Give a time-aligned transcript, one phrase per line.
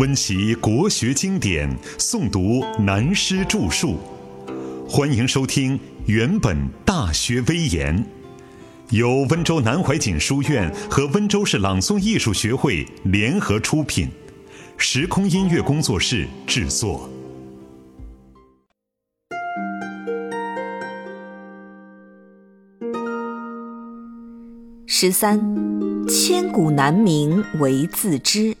[0.00, 3.98] 温习国学经典，诵读南师著述。
[4.88, 6.56] 欢迎收听《原本
[6.86, 7.94] 大学威严》，
[8.96, 14.08] 由温州南怀瑾书院和温州市朗诵艺术学会联合出品，
[14.78, 17.06] 时空音乐工作室制作。
[24.86, 25.38] 十三，
[26.08, 28.56] 千古难明唯自知。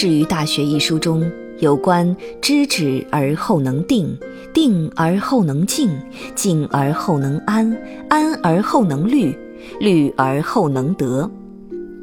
[0.00, 4.18] 至于《大学》一书中有关知止而后能定，
[4.50, 5.90] 定而后能静，
[6.34, 7.76] 静而后能安，
[8.08, 9.38] 安而后能虑，
[9.78, 11.30] 虑而后能得。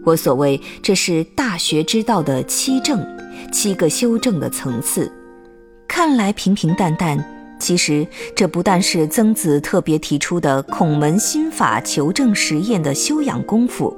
[0.05, 3.03] 我所谓这是《大学》之道的七正，
[3.51, 5.11] 七个修正的层次。
[5.87, 7.17] 看来平平淡淡。
[7.59, 13.91] 其实，这不但是曾子特别提出的孔门心法求证实验的修养功夫，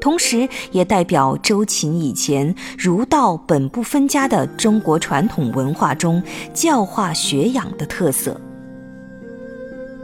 [0.00, 6.22] 同时也代表周秦以前儒道本不分家的中国传统文化中
[6.54, 8.40] 教化学养的特色。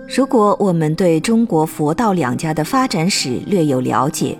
[0.09, 4.39] 如果我们对中国佛道两家的发展史略有了解，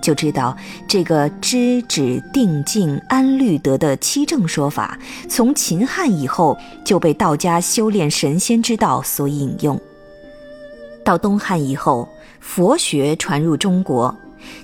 [0.00, 0.56] 就知道
[0.88, 9.78] 这个知止定静安虑得的七正说法，从秦汉以后就被道家修炼神仙之道所引用。
[11.04, 12.08] 到东汉以后，
[12.40, 14.16] 佛学传入中国，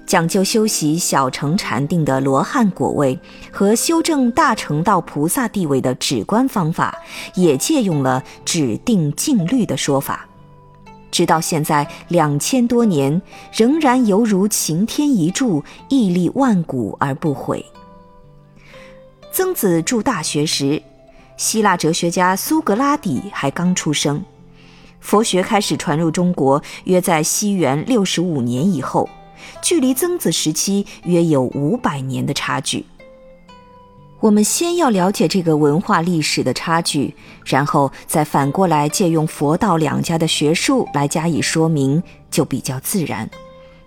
[0.06, 3.18] 讲究修习小乘禅定的罗汉果位
[3.52, 6.96] 和修正大乘道菩萨地位的止观方法，
[7.34, 10.26] 也借用了止定静虑的说法。
[11.10, 13.20] 直到现在两千多年，
[13.52, 17.64] 仍然犹如擎天一柱，屹立万古而不毁。
[19.32, 20.82] 曾子著《大学》时，
[21.36, 24.22] 希腊哲学家苏格拉底还刚出生，
[25.00, 29.08] 佛学开始传入中国，约在西元六十五年以后，
[29.62, 32.84] 距离曾子时期约有五百年的差距。
[34.20, 37.14] 我们先要了解这个文化历史的差距，
[37.44, 43.30] 然后再反过来借用佛道两家的学术来加以说明，就比较自然，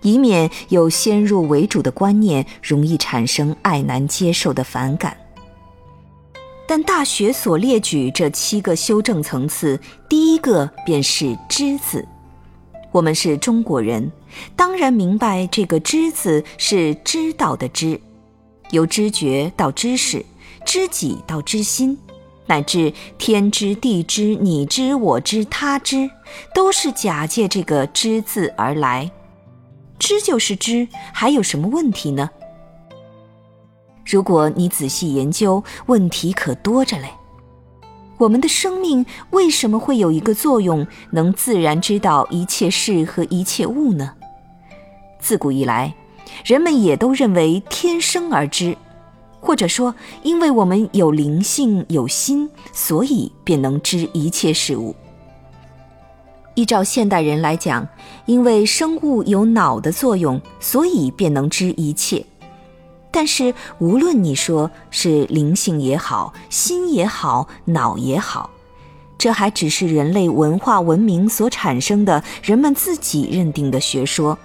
[0.00, 5.14] 以免有先入为主的观念，容易产生爱难接受的反感。
[6.66, 9.78] 但《大学》所列举这七个修正层次，
[10.08, 12.08] 第一个便是“知”字。
[12.90, 14.10] 我们是中国人，
[14.56, 18.00] 当然明白这个“知”字是知道的“知”。
[18.70, 20.24] 由知觉到知识，
[20.64, 21.98] 知己到知心，
[22.46, 26.10] 乃至天知地知你知我知他知，
[26.54, 29.10] 都是假借这个“知”字而来。
[29.98, 32.30] 知就是知，还有什么问题呢？
[34.04, 37.08] 如果你仔细研究，问题可多着嘞。
[38.18, 44.14] 我们的生命为什么会有一个作用，能自然知道一切事和一切物呢？
[45.22, 45.94] 自古以来。
[46.44, 48.76] 人们也都认为天生而知，
[49.40, 54.94] 或者说，因为我们有灵性、有心，所以便能知一切事物。
[56.54, 57.86] 依照现代人来讲，
[58.26, 62.24] 因为生物有脑的作用，所以便能知一切。
[63.10, 68.50] 但是，无论你说是灵性也好，心也好，脑也好，
[69.18, 74.38] 这还只是人类文化文明所产生的人们自己认定的学说。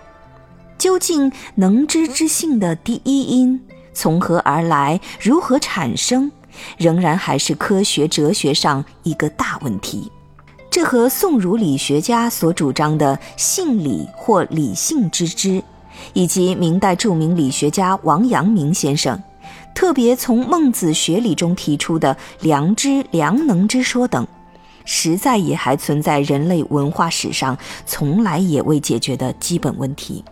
[0.78, 3.60] 究竟能知之性的第一因
[3.94, 6.32] 从何而来，如何产生，
[6.78, 10.12] 仍然还是科学哲学上一个大问题。
[10.70, 15.64] 这和宋儒理学家所主张的性理或理性之知，
[16.14, 19.20] 以及明代著名理学家王阳明先生
[19.74, 24.28] 特别从孟子学理中提出的良知、良能之说等，
[24.86, 27.58] 实在也还存在人类文化史上
[27.88, 30.24] 从来也未解决的基本问题。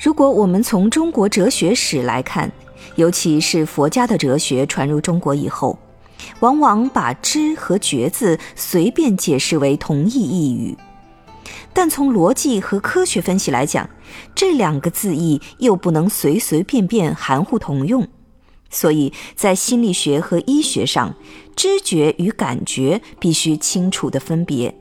[0.00, 2.50] 如果我们从中国哲学史来看，
[2.96, 5.78] 尤其是佛家的哲学传入中国以后，
[6.40, 10.74] 往往把“知”和“觉”字随便解释为同义一语。
[11.74, 13.90] 但从逻辑和科学分析来讲，
[14.34, 18.08] 这两个字义又不能随随便便含糊同用。
[18.70, 21.14] 所以在心理学和医学上，
[21.54, 24.74] 知觉与感觉必须清楚地分别。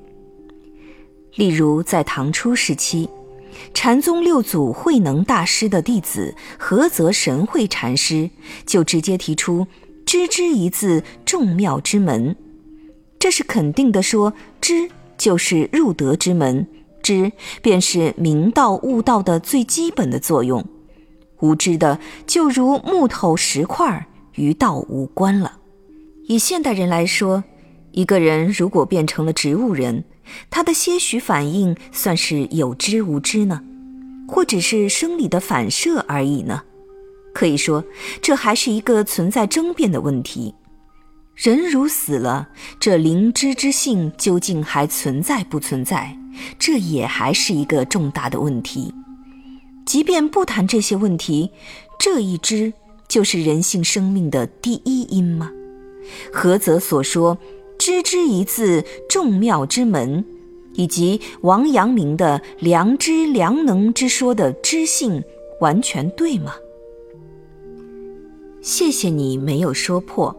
[1.36, 3.10] 例如在唐初时期。
[3.74, 8.30] 禅宗六祖慧能大师的弟子菏泽神会禅师
[8.66, 9.68] 就直接提出
[10.06, 12.36] “知之”一字众妙之门，
[13.20, 16.68] 这是肯定的说，知就是入德之门，
[17.02, 20.66] 知便是明道悟道的最基本的作用，
[21.40, 25.58] 无知的就如木头石块，与道无关了。
[26.28, 27.44] 以现代人来说，
[27.92, 30.04] 一个人如果变成了植物人。
[30.50, 33.62] 他的些许反应算是有知无知呢，
[34.28, 36.64] 或只是生理的反射而已呢？
[37.34, 37.84] 可以说，
[38.22, 40.56] 这还是一个存在争辩的问题。
[41.36, 42.50] 人如死了，
[42.80, 46.18] 这灵知之性究竟还存在不存在？
[46.58, 48.94] 这也还是一个重大的问题。
[49.86, 51.52] 即便不谈这些问题，
[51.98, 52.74] 这一知
[53.08, 55.52] 就是人性生命的第一因吗？
[56.34, 57.38] 何泽所说
[57.90, 60.24] “知之一字，众妙之门”，
[60.78, 65.24] 以及王阳明的“良知良能”之说的知性，
[65.60, 66.54] 完全对吗？
[68.62, 70.36] 谢谢你没有说破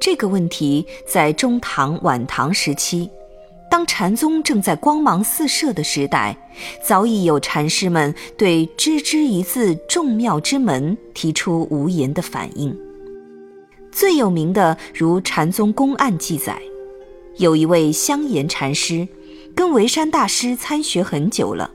[0.00, 0.84] 这个问题。
[1.06, 3.08] 在中唐、晚唐时期，
[3.70, 6.36] 当禅宗正在光芒四射的时代，
[6.82, 12.76] 早已有禅师们对“知之一字，众妙之门”提出无言的反应。
[13.96, 16.60] 最有名的，如禅宗公案记载，
[17.38, 19.08] 有一位香严禅师，
[19.54, 21.70] 跟维山大师参学很久了，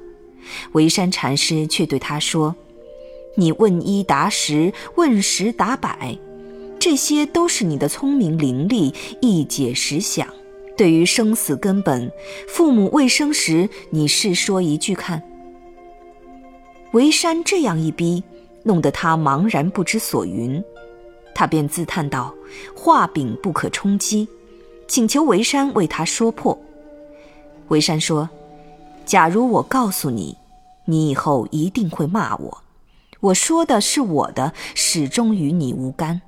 [0.74, 2.56] 维山禅师却对他说。
[3.38, 6.16] 你问一答十，问十答百，
[6.78, 10.28] 这些都是你的聪明伶俐，一解十想。
[10.78, 12.12] 对于生死根本，
[12.48, 15.24] 父母未生时，你试说一句看。
[16.92, 18.24] 维山这样一逼，
[18.62, 20.64] 弄得他茫然不知所云。
[21.42, 22.36] 他便自叹道
[22.78, 24.28] ：“画饼不可充饥。”
[24.88, 26.56] 请求维山为他说破。
[27.70, 28.30] 维山说
[29.08, 30.38] ：“假如我告诉你，
[30.86, 32.64] 你以后一定会骂我。”
[33.22, 36.22] 我说的是我的，始终与你无干。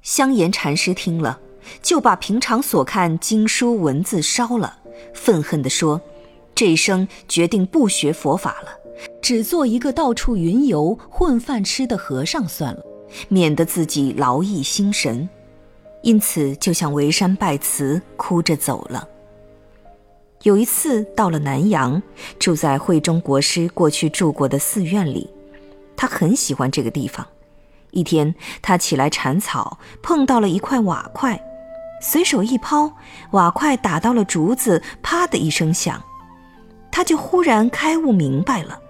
[0.00, 1.38] 香严禅师听了，
[1.82, 4.78] 就把平常所看经书文字烧了，
[5.12, 6.00] 愤恨地说
[6.56, 8.70] ：“这一生决定不学佛法了，
[9.20, 12.82] 只做一个到处云游、混饭吃的和尚算了，
[13.28, 15.28] 免得自己劳逸心神。”
[16.02, 19.08] 因此就向维山拜辞，哭着走了。
[20.44, 22.00] 有一次到了南阳，
[22.38, 25.28] 住在慧中国师过去住过的寺院里。
[25.96, 27.26] 他很喜欢这个地方。
[27.90, 28.32] 一天，
[28.62, 31.42] 他起来铲草，碰到了一块瓦块，
[32.00, 32.92] 随手一抛，
[33.32, 36.00] 瓦块打到了竹子，啪的一声响。
[36.92, 38.80] 他就忽然开悟明白了，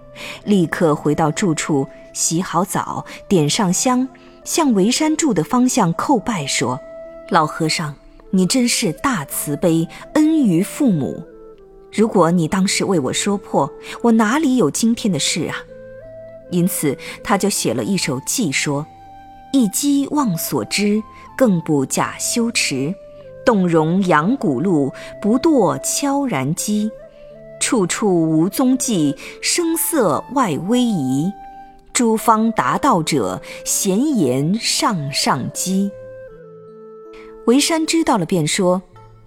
[0.43, 4.07] 立刻回到住处，洗好澡，点上香，
[4.43, 6.79] 向维山住的方向叩拜说
[7.29, 7.95] ：“老和尚，
[8.31, 11.23] 你真是大慈悲，恩于父母。
[11.91, 13.71] 如果你当时为我说破，
[14.01, 15.55] 我哪里有今天的事啊？”
[16.51, 18.85] 因此，他就写了一首偈，说
[19.53, 21.01] ：“一机忘所知，
[21.37, 22.93] 更不假修持。
[23.45, 24.91] 动容扬古路，
[25.21, 26.91] 不堕悄然机。
[27.59, 31.31] 处处无踪迹，声色外微移。
[31.93, 35.91] 诸方达道者，闲言上上机。”
[37.45, 38.81] 维山知道了，便说：“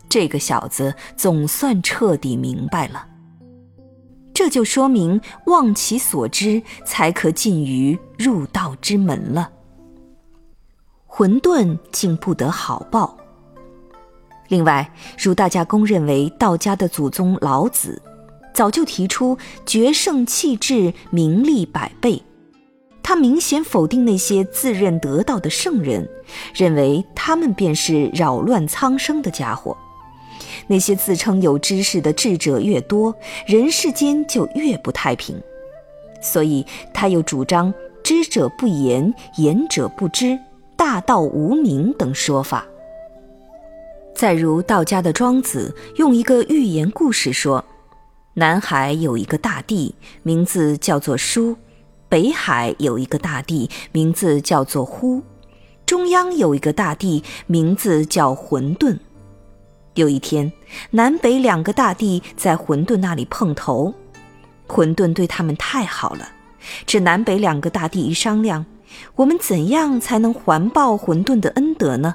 [0.08, 3.06] 这个小子总算彻底明白了。”
[4.34, 9.50] 这就说明忘其所知，才可进于入道之门了。
[11.06, 13.18] 混沌竟不得好报。
[14.48, 18.00] 另外，如大家公认为道家的祖宗老子，
[18.54, 22.22] 早就提出决胜气质，名利百倍。
[23.02, 26.08] 他明显否定那些自认得道的圣人，
[26.54, 29.76] 认为他们便是扰乱苍生的家伙。
[30.68, 33.14] 那些自称有知识的智者越多，
[33.46, 35.40] 人世间就越不太平。
[36.20, 36.64] 所以
[36.94, 37.74] 他又主张
[38.04, 40.38] “知者不言，言者不知，
[40.76, 42.64] 大道无名”等说法。
[44.14, 47.64] 再如道家的庄子，用一个寓言故事说：
[48.34, 51.54] 南海有一个大地，名字叫做舒；
[52.08, 55.20] 北海有一个大地，名字叫做呼；
[55.84, 58.98] 中央有一个大地，名字叫混沌。
[59.94, 60.50] 有一天，
[60.92, 63.92] 南北两个大帝在混沌那里碰头，
[64.66, 66.26] 混沌对他们太好了。
[66.86, 68.64] 这南北两个大帝一商量，
[69.16, 72.14] 我们怎样才能环报混沌的恩德呢？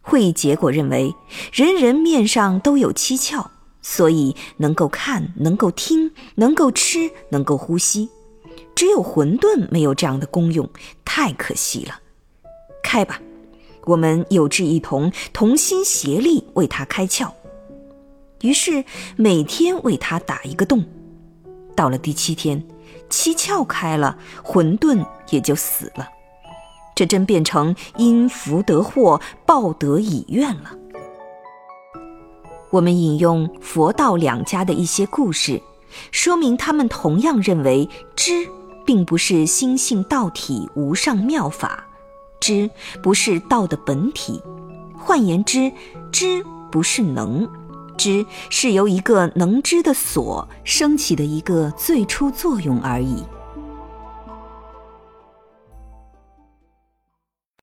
[0.00, 1.14] 会议结果认为，
[1.52, 3.44] 人人面上都有七窍，
[3.82, 8.08] 所以能够看，能够听，能够吃，能够呼吸，
[8.74, 10.68] 只有混沌没有这样的功用，
[11.04, 11.98] 太可惜了。
[12.82, 13.20] 开吧。
[13.86, 17.30] 我们有志一同，同心协力为他开窍。
[18.42, 18.84] 于是
[19.16, 20.84] 每天为他打一个洞。
[21.74, 22.62] 到了第七天，
[23.08, 26.06] 七窍开了，混沌也就死了。
[26.94, 30.76] 这真变成因福得祸，报得以怨了。
[32.70, 35.60] 我们引用佛道两家的一些故事，
[36.12, 38.48] 说明他们同样认为知
[38.86, 41.84] 并不是心性道体无上妙法。
[42.38, 42.70] 知
[43.02, 44.40] 不是道的本体，
[44.96, 45.70] 换言之，
[46.10, 47.46] 知不是能，
[47.98, 53.22] 知是由一个能知的所升起的一个最初作用而已。